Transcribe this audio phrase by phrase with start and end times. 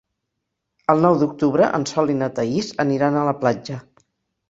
[0.93, 3.83] El nou d'octubre en Sol i na Thaís aniran a la platja.